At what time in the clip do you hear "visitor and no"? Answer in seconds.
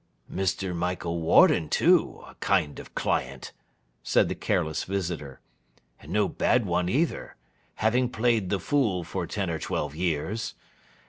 4.83-6.27